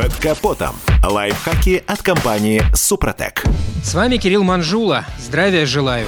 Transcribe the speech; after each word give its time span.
Под 0.00 0.16
капотом. 0.16 0.89
Лайфхаки 1.02 1.82
от 1.86 2.02
компании 2.02 2.62
«Супротек». 2.74 3.44
С 3.82 3.94
вами 3.94 4.18
Кирилл 4.18 4.44
Манжула. 4.44 5.06
Здравия 5.18 5.64
желаю. 5.64 6.06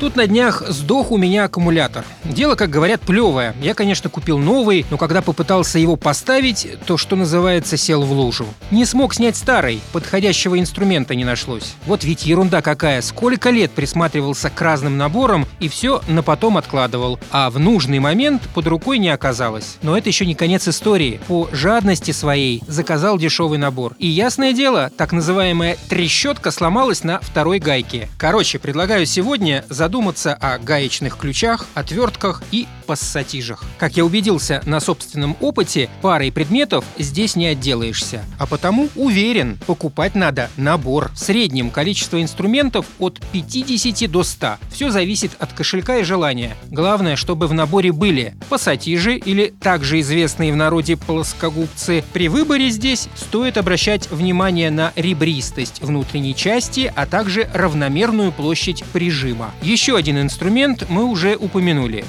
Тут 0.00 0.16
на 0.16 0.26
днях 0.26 0.62
сдох 0.68 1.12
у 1.12 1.16
меня 1.16 1.44
аккумулятор. 1.44 2.04
Дело, 2.24 2.56
как 2.56 2.68
говорят, 2.68 3.00
плевое. 3.00 3.54
Я, 3.62 3.74
конечно, 3.74 4.10
купил 4.10 4.38
новый, 4.38 4.84
но 4.90 4.98
когда 4.98 5.22
попытался 5.22 5.78
его 5.78 5.96
поставить, 5.96 6.66
то, 6.84 6.96
что 6.98 7.14
называется, 7.14 7.76
сел 7.76 8.02
в 8.02 8.12
лужу. 8.12 8.44
Не 8.70 8.84
смог 8.84 9.14
снять 9.14 9.36
старый, 9.36 9.80
подходящего 9.92 10.58
инструмента 10.58 11.14
не 11.14 11.24
нашлось. 11.24 11.74
Вот 11.86 12.02
ведь 12.02 12.26
ерунда 12.26 12.60
какая. 12.60 13.00
Сколько 13.02 13.50
лет 13.50 13.70
присматривался 13.70 14.50
к 14.50 14.60
разным 14.60 14.98
наборам 14.98 15.46
и 15.60 15.68
все 15.68 16.02
на 16.08 16.22
потом 16.22 16.56
откладывал. 16.56 17.20
А 17.30 17.48
в 17.48 17.58
нужный 17.60 18.00
момент 18.00 18.42
под 18.52 18.66
рукой 18.66 18.98
не 18.98 19.10
оказалось. 19.10 19.76
Но 19.80 19.96
это 19.96 20.08
еще 20.08 20.26
не 20.26 20.34
конец 20.34 20.66
истории. 20.66 21.20
По 21.28 21.48
жадности 21.52 22.10
своей 22.10 22.62
заказал 22.66 23.16
дешевый 23.16 23.58
набор. 23.58 23.94
И 23.98 24.08
ясное 24.24 24.52
дело, 24.52 24.90
так 24.96 25.12
называемая 25.12 25.76
трещотка 25.88 26.50
сломалась 26.50 27.04
на 27.04 27.20
второй 27.20 27.60
гайке. 27.60 28.08
Короче, 28.18 28.58
предлагаю 28.58 29.06
сегодня 29.06 29.64
за 29.68 29.84
задуматься 29.84 30.32
о 30.32 30.58
гаечных 30.58 31.18
ключах, 31.18 31.66
отвертках 31.74 32.42
и 32.50 32.66
пассатижах. 32.84 33.64
Как 33.78 33.96
я 33.96 34.04
убедился 34.04 34.62
на 34.66 34.80
собственном 34.80 35.36
опыте, 35.40 35.88
парой 36.02 36.30
предметов 36.30 36.84
здесь 36.98 37.36
не 37.36 37.46
отделаешься. 37.46 38.24
А 38.38 38.46
потому 38.46 38.88
уверен, 38.94 39.58
покупать 39.66 40.14
надо 40.14 40.50
набор. 40.56 41.10
В 41.14 41.18
среднем 41.18 41.70
количество 41.70 42.20
инструментов 42.20 42.86
от 42.98 43.20
50 43.32 44.10
до 44.10 44.22
100. 44.22 44.56
Все 44.70 44.90
зависит 44.90 45.32
от 45.38 45.52
кошелька 45.52 45.98
и 45.98 46.04
желания. 46.04 46.56
Главное, 46.70 47.16
чтобы 47.16 47.46
в 47.46 47.54
наборе 47.54 47.92
были 47.92 48.34
пассатижи 48.48 49.16
или 49.16 49.52
также 49.60 50.00
известные 50.00 50.52
в 50.52 50.56
народе 50.56 50.96
плоскогубцы. 50.96 52.04
При 52.12 52.28
выборе 52.28 52.70
здесь 52.70 53.08
стоит 53.14 53.56
обращать 53.56 54.10
внимание 54.10 54.70
на 54.70 54.92
ребристость 54.96 55.80
внутренней 55.80 56.34
части, 56.34 56.92
а 56.94 57.06
также 57.06 57.48
равномерную 57.52 58.32
площадь 58.32 58.84
прижима. 58.92 59.52
Еще 59.62 59.96
один 59.96 60.20
инструмент 60.20 60.86
мы 60.88 61.04
уже 61.04 61.36
упомянули. 61.36 62.04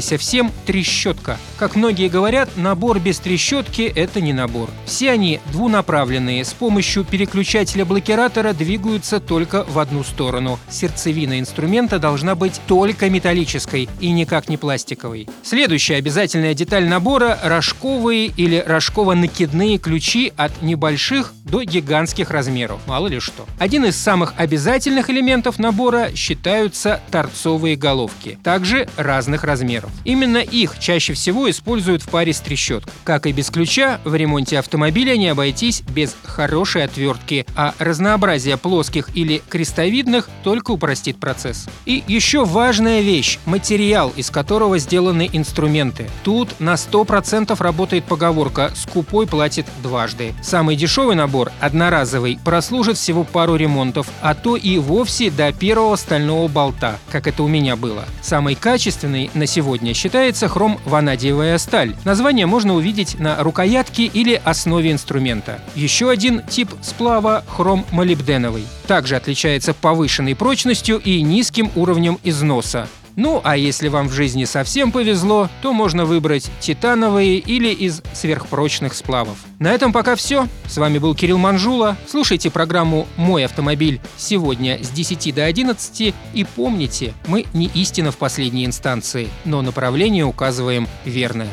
Полюбившаяся 0.00 0.18
всем 0.18 0.52
трещотка. 0.66 1.38
Как 1.58 1.76
многие 1.76 2.08
говорят, 2.08 2.48
набор 2.56 2.98
без 3.00 3.18
трещотки– 3.18 3.82
это 3.94 4.20
не 4.22 4.32
набор. 4.32 4.70
Все 4.86 5.10
они 5.10 5.40
двунаправленные, 5.52 6.44
с 6.44 6.54
помощью 6.54 7.04
переключателя-блокиратора 7.04 8.54
двигаются 8.54 9.20
только 9.20 9.64
в 9.64 9.78
одну 9.78 10.02
сторону. 10.02 10.58
Сердцевина 10.70 11.38
инструмента 11.38 11.98
должна 11.98 12.34
быть 12.34 12.60
только 12.66 13.10
металлической 13.10 13.88
и 14.00 14.10
никак 14.10 14.48
не 14.48 14.56
пластиковой. 14.56 15.28
Следующая 15.42 15.96
обязательная 15.96 16.54
деталь 16.54 16.88
набора– 16.88 17.38
рожковые 17.42 18.32
или 18.34 18.64
рожково-накидные 18.66 19.76
ключи 19.76 20.32
от 20.36 20.62
небольших 20.62 21.34
до 21.50 21.64
гигантских 21.64 22.30
размеров. 22.30 22.80
Мало 22.86 23.08
ли 23.08 23.20
что. 23.20 23.46
Один 23.58 23.84
из 23.84 23.96
самых 23.96 24.34
обязательных 24.36 25.10
элементов 25.10 25.58
набора 25.58 26.10
считаются 26.14 27.00
торцовые 27.10 27.76
головки, 27.76 28.38
также 28.42 28.88
разных 28.96 29.44
размеров. 29.44 29.90
Именно 30.04 30.38
их 30.38 30.78
чаще 30.78 31.14
всего 31.14 31.50
используют 31.50 32.02
в 32.02 32.08
паре 32.08 32.32
с 32.32 32.40
трещоткой. 32.40 32.92
Как 33.04 33.26
и 33.26 33.32
без 33.32 33.50
ключа, 33.50 34.00
в 34.04 34.14
ремонте 34.14 34.58
автомобиля 34.58 35.16
не 35.16 35.28
обойтись 35.28 35.82
без 35.82 36.14
хорошей 36.24 36.84
отвертки, 36.84 37.46
а 37.56 37.74
разнообразие 37.78 38.56
плоских 38.56 39.08
или 39.14 39.42
крестовидных 39.48 40.28
только 40.44 40.70
упростит 40.72 41.18
процесс. 41.18 41.68
И 41.86 42.04
еще 42.06 42.44
важная 42.44 43.00
вещь– 43.00 43.38
материал, 43.46 44.12
из 44.16 44.30
которого 44.30 44.78
сделаны 44.78 45.28
инструменты. 45.32 46.08
Тут 46.24 46.60
на 46.60 46.74
100% 46.74 47.56
работает 47.62 48.04
поговорка 48.04 48.72
«скупой 48.74 49.26
платит 49.26 49.66
дважды». 49.82 50.34
Самый 50.42 50.76
дешевый 50.76 51.16
набор, 51.16 51.39
одноразовый, 51.60 52.38
прослужит 52.44 52.98
всего 52.98 53.24
пару 53.24 53.56
ремонтов, 53.56 54.08
а 54.20 54.34
то 54.34 54.56
и 54.56 54.78
вовсе 54.78 55.30
до 55.30 55.52
первого 55.52 55.96
стального 55.96 56.48
болта, 56.48 56.98
как 57.10 57.26
это 57.26 57.42
у 57.42 57.48
меня 57.48 57.76
было. 57.76 58.04
Самый 58.22 58.54
качественный 58.54 59.30
на 59.34 59.46
сегодня 59.46 59.94
считается 59.94 60.48
хром-ванадиевая 60.48 61.58
сталь. 61.58 61.94
Название 62.04 62.46
можно 62.46 62.74
увидеть 62.74 63.18
на 63.18 63.42
рукоятке 63.42 64.04
или 64.04 64.40
основе 64.44 64.92
инструмента. 64.92 65.60
Еще 65.74 66.10
один 66.10 66.42
тип 66.42 66.70
сплава– 66.82 67.44
хром-молибденовый. 67.48 68.66
Также 68.86 69.16
отличается 69.16 69.74
повышенной 69.74 70.34
прочностью 70.34 70.98
и 70.98 71.22
низким 71.22 71.70
уровнем 71.76 72.18
износа. 72.24 72.88
Ну, 73.16 73.40
а 73.44 73.56
если 73.56 73.88
вам 73.88 74.08
в 74.08 74.12
жизни 74.12 74.44
совсем 74.44 74.92
повезло, 74.92 75.48
то 75.62 75.72
можно 75.72 76.04
выбрать 76.04 76.50
титановые 76.60 77.38
или 77.38 77.68
из 77.68 78.02
сверхпрочных 78.12 78.94
сплавов. 78.94 79.38
На 79.58 79.72
этом 79.72 79.92
пока 79.92 80.16
все. 80.16 80.48
С 80.66 80.76
вами 80.76 80.98
был 80.98 81.14
Кирилл 81.14 81.38
Манжула. 81.38 81.96
Слушайте 82.08 82.50
программу 82.50 83.06
«Мой 83.16 83.44
автомобиль» 83.44 84.00
сегодня 84.16 84.82
с 84.82 84.90
10 84.90 85.34
до 85.34 85.44
11 85.44 86.14
и 86.34 86.46
помните, 86.56 87.14
мы 87.26 87.46
не 87.52 87.66
истина 87.74 88.10
в 88.12 88.16
последней 88.16 88.64
инстанции, 88.64 89.28
но 89.44 89.62
направление 89.62 90.24
указываем 90.24 90.88
верное. 91.04 91.48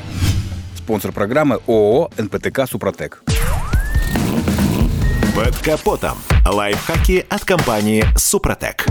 Спонсор 0.77 1.11
программы 1.11 1.59
ООО 1.67 2.11
«НПТК 2.17 2.65
Супротек». 2.65 3.23
Под 5.35 5.55
капотом. 5.57 6.17
Лайфхаки 6.49 7.25
от 7.29 7.43
компании 7.43 8.05
«Супротек». 8.17 8.87